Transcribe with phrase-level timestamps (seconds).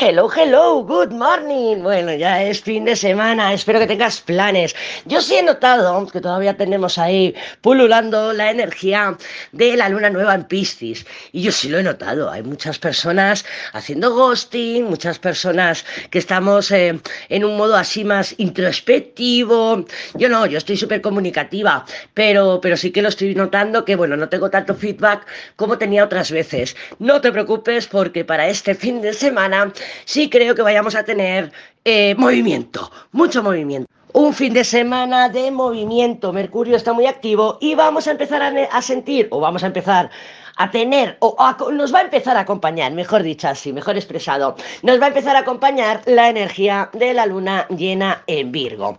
[0.00, 1.82] Hello, hello, good morning.
[1.82, 4.76] Bueno, ya es fin de semana, espero que tengas planes.
[5.06, 9.18] Yo sí he notado que todavía tenemos ahí pululando la energía
[9.50, 11.04] de la luna nueva en Piscis.
[11.32, 12.30] Y yo sí lo he notado.
[12.30, 18.36] Hay muchas personas haciendo ghosting, muchas personas que estamos eh, en un modo así más
[18.38, 19.84] introspectivo.
[20.14, 21.84] Yo no, yo estoy súper comunicativa,
[22.14, 25.26] pero, pero sí que lo estoy notando que, bueno, no tengo tanto feedback
[25.56, 26.76] como tenía otras veces.
[27.00, 29.72] No te preocupes porque para este fin de semana
[30.04, 31.52] sí creo que vayamos a tener
[31.84, 33.88] eh, movimiento, mucho movimiento.
[34.12, 38.48] Un fin de semana de movimiento, Mercurio está muy activo y vamos a empezar a,
[38.48, 40.10] a sentir, o vamos a empezar
[40.58, 41.36] a tener, o
[41.72, 45.36] nos va a empezar a acompañar, mejor dicho así, mejor expresado, nos va a empezar
[45.36, 48.98] a acompañar la energía de la luna llena en Virgo,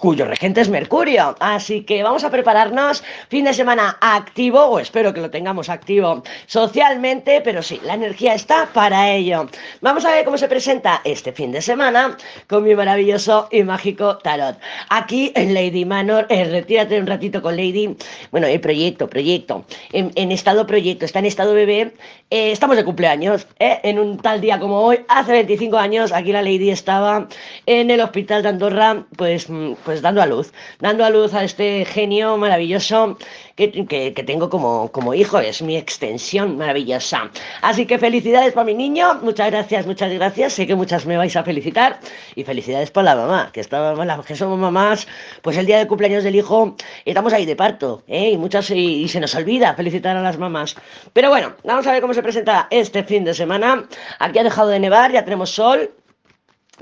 [0.00, 1.34] cuyo regente es Mercurio.
[1.40, 6.22] Así que vamos a prepararnos, fin de semana activo, o espero que lo tengamos activo
[6.46, 9.48] socialmente, pero sí, la energía está para ello.
[9.80, 14.18] Vamos a ver cómo se presenta este fin de semana con mi maravilloso y mágico
[14.18, 14.58] tarot.
[14.90, 17.96] Aquí en Lady Manor, eh, retírate un ratito con Lady,
[18.30, 21.92] bueno, el proyecto, proyecto, en, en estado proyecto está en estado bebé,
[22.30, 23.80] eh, estamos de cumpleaños, ¿eh?
[23.82, 27.28] en un tal día como hoy, hace 25 años, aquí la Lady estaba
[27.66, 31.44] en el hospital de Andorra, pues, mm, pues dando a luz, dando a luz a
[31.44, 33.16] este genio maravilloso
[33.68, 37.30] que, tengo como, como hijo, es mi extensión maravillosa.
[37.60, 41.36] Así que felicidades para mi niño, muchas gracias, muchas gracias, sé que muchas me vais
[41.36, 42.00] a felicitar
[42.34, 43.94] y felicidades por la mamá, que, está,
[44.26, 45.06] que somos mamás,
[45.42, 48.30] pues el día del cumpleaños del hijo estamos ahí de parto, ¿eh?
[48.30, 50.76] y muchas y, se nos olvida felicitar a las mamás.
[51.12, 53.84] Pero bueno, vamos a ver cómo se presenta este fin de semana.
[54.18, 55.90] Aquí ha dejado de nevar, ya tenemos sol,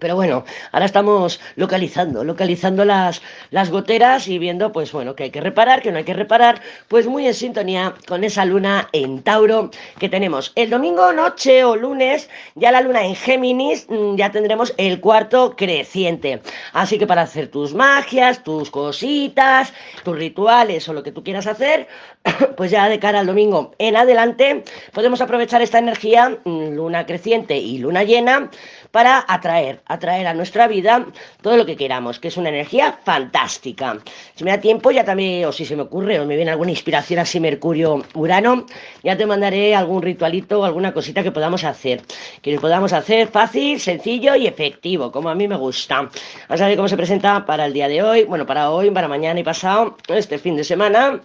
[0.00, 5.30] pero bueno, ahora estamos localizando, localizando las, las goteras y viendo, pues bueno, que hay
[5.30, 9.22] que reparar, que no hay que reparar, pues muy en sintonía con esa luna en
[9.22, 10.52] Tauro que tenemos.
[10.54, 15.54] El domingo noche o lunes, ya la luna en Géminis, mm, ya tendremos el cuarto
[15.56, 16.40] creciente.
[16.72, 19.72] Así que para hacer tus magias, tus cositas,
[20.04, 21.88] tus rituales o lo que tú quieras hacer,
[22.56, 27.56] pues ya de cara al domingo en adelante, podemos aprovechar esta energía, mm, luna creciente
[27.56, 28.50] y luna llena,
[28.96, 31.04] para atraer, atraer a nuestra vida
[31.42, 33.98] todo lo que queramos, que es una energía fantástica.
[34.34, 36.70] Si me da tiempo, ya también, o si se me ocurre, o me viene alguna
[36.70, 38.64] inspiración así Mercurio-Urano,
[39.02, 42.00] ya te mandaré algún ritualito o alguna cosita que podamos hacer.
[42.40, 46.08] Que podamos hacer fácil, sencillo y efectivo, como a mí me gusta.
[46.48, 49.08] Vamos a ver cómo se presenta para el día de hoy, bueno, para hoy, para
[49.08, 51.20] mañana y pasado, este fin de semana,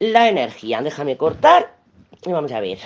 [0.00, 0.82] la energía.
[0.82, 1.76] Déjame cortar
[2.26, 2.78] y vamos a ver.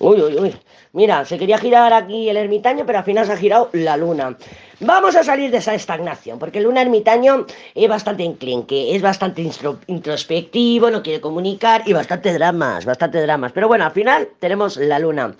[0.00, 0.56] Uy, uy, uy.
[0.94, 4.36] Mira, se quería girar aquí el ermitaño, pero al final se ha girado la luna.
[4.80, 9.40] Vamos a salir de esa estagnación, porque el luna ermitaño es bastante enclenque, es bastante
[9.86, 13.52] introspectivo, no quiere comunicar y bastante dramas, bastante dramas.
[13.52, 15.34] Pero bueno, al final tenemos la luna.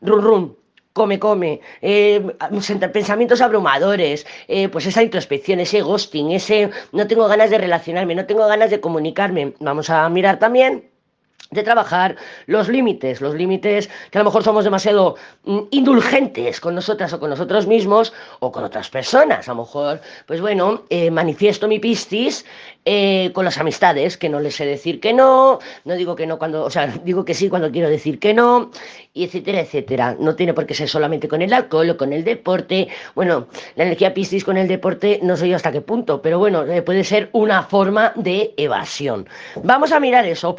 [0.00, 0.54] Rum, rum,
[0.94, 2.34] come, come, eh,
[2.90, 8.24] pensamientos abrumadores, eh, pues esa introspección, ese ghosting, ese no tengo ganas de relacionarme, no
[8.24, 9.52] tengo ganas de comunicarme.
[9.60, 10.95] Vamos a mirar también
[11.50, 12.16] de trabajar
[12.46, 17.20] los límites, los límites que a lo mejor somos demasiado mm, indulgentes con nosotras o
[17.20, 19.48] con nosotros mismos o con otras personas.
[19.48, 22.44] A lo mejor, pues bueno, eh, manifiesto mi pistis
[22.84, 26.38] eh, con las amistades, que no les sé decir que no, no digo que no
[26.38, 28.70] cuando, o sea, digo que sí cuando quiero decir que no,
[29.12, 30.16] y etcétera, etcétera.
[30.18, 32.88] No tiene por qué ser solamente con el alcohol o con el deporte.
[33.14, 36.64] Bueno, la energía piscis con el deporte no sé yo hasta qué punto, pero bueno,
[36.64, 39.28] eh, puede ser una forma de evasión.
[39.62, 40.54] Vamos a mirar eso,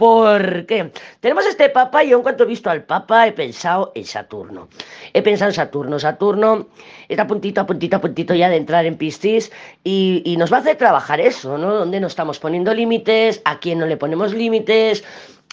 [0.68, 0.92] porque
[1.22, 4.68] tenemos este papa y yo en cuanto he visto al papa he pensado en Saturno.
[5.14, 6.00] He pensado en Saturno.
[6.00, 6.68] Saturno
[7.08, 9.52] está puntito, a puntito, a puntito ya de entrar en piscis
[9.84, 11.74] y, y nos va a hacer trabajar eso, ¿no?
[11.74, 15.04] Donde nos estamos poniendo límites, a quién no le ponemos límites,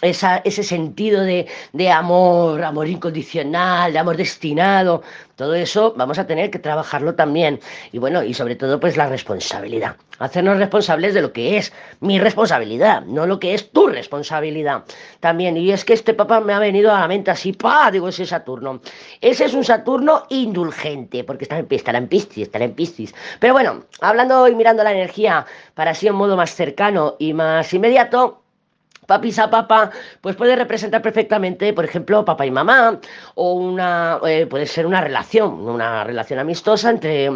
[0.01, 5.01] ese sentido de, de, amor, amor incondicional, de amor destinado,
[5.35, 7.59] todo eso vamos a tener que trabajarlo también.
[7.91, 9.97] Y bueno, y sobre todo pues la responsabilidad.
[10.17, 14.85] Hacernos responsables de lo que es mi responsabilidad, no lo que es tu responsabilidad.
[15.19, 18.07] También, y es que este papá me ha venido a la mente así, pa, digo,
[18.07, 18.79] ese Saturno.
[19.19, 23.13] Ese es un Saturno indulgente, porque está en, estará en Piscis, estará en Piscis.
[23.39, 27.73] Pero bueno, hablando y mirando la energía para así un modo más cercano y más
[27.73, 28.44] inmediato,
[29.05, 29.91] Papisa papá,
[30.21, 32.99] pues puede representar perfectamente, por ejemplo, papá y mamá,
[33.35, 37.29] o una, eh, puede ser una relación, una relación amistosa entre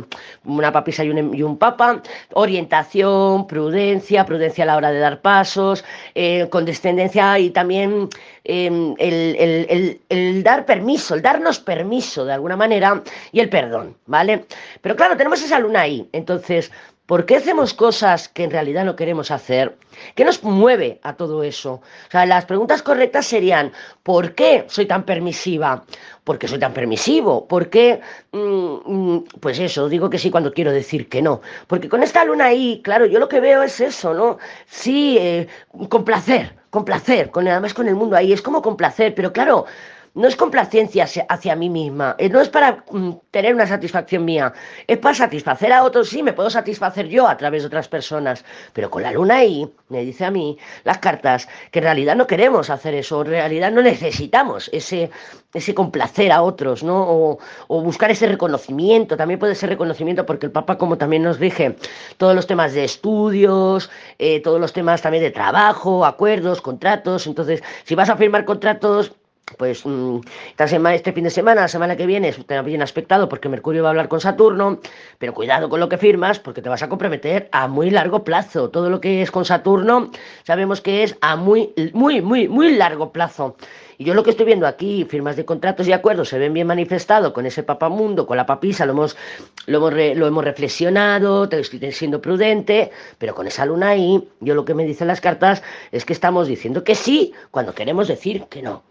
[0.45, 2.01] una papisa y un, y un papa,
[2.33, 5.83] orientación, prudencia, prudencia a la hora de dar pasos,
[6.15, 8.09] eh, condescendencia y también
[8.43, 14.45] em, el, el, dar permiso, el darnos permiso de alguna manera y el perdón, ¿vale?
[14.81, 16.71] Pero claro, tenemos esa luna ahí, entonces
[17.09, 19.75] ¿Por qué hacemos cosas que en realidad no queremos hacer?
[20.13, 21.81] ¿Qué nos mueve a todo eso?
[21.81, 23.71] O sea, las preguntas correctas serían,
[24.03, 25.85] ¿por qué soy tan permisiva?
[26.23, 27.47] ¿Por qué soy tan permisivo?
[27.47, 27.99] ¿Por qué?
[28.31, 31.41] Mm, mm, pues eso, digo que sí cuando quiero decir que no.
[31.65, 34.37] Porque con esta luna ahí, claro, yo lo que veo es eso, ¿no?
[34.67, 35.47] Sí, eh,
[35.89, 39.33] con placer, con placer, con, además con el mundo ahí, es como con placer, pero
[39.33, 39.65] claro
[40.13, 44.53] no es complacencia hacia mí misma, eh, no es para mm, tener una satisfacción mía,
[44.87, 48.43] es para satisfacer a otros, sí, me puedo satisfacer yo a través de otras personas,
[48.73, 52.27] pero con la luna ahí, me dice a mí las cartas, que en realidad no
[52.27, 55.09] queremos hacer eso, en realidad no necesitamos ese,
[55.53, 57.37] ese complacer a otros, ¿no?
[57.67, 61.75] O, buscar ese reconocimiento, también puede ser reconocimiento porque el Papa como también nos rige
[62.17, 63.89] todos los temas de estudios,
[64.19, 69.13] eh, todos los temas también de trabajo, acuerdos, contratos, entonces si vas a firmar contratos,
[69.57, 70.19] pues mm,
[70.49, 73.83] esta semana, este fin de semana, la semana que viene, está bien aspectado porque Mercurio
[73.83, 74.79] va a hablar con Saturno,
[75.17, 78.69] pero cuidado con lo que firmas porque te vas a comprometer a muy largo plazo.
[78.69, 80.11] Todo lo que es con Saturno
[80.43, 83.55] sabemos que es a muy, muy, muy, muy largo plazo.
[83.97, 86.65] Y yo lo que estoy viendo aquí, firmas de contratos y acuerdos, se ven bien
[86.65, 89.17] manifestados con ese papamundo, con la papisa, lo hemos,
[89.65, 94.63] lo hemos, lo hemos reflexionado, estoy siendo prudente, pero con esa luna ahí, yo lo
[94.63, 98.61] que me dicen las cartas es que estamos diciendo que sí cuando queremos decir que
[98.61, 98.83] no.